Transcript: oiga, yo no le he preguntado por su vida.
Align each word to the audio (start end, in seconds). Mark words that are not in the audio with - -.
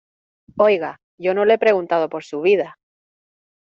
oiga, 0.57 0.99
yo 1.19 1.35
no 1.35 1.45
le 1.45 1.53
he 1.53 1.59
preguntado 1.59 2.09
por 2.09 2.23
su 2.23 2.41
vida. 2.41 2.79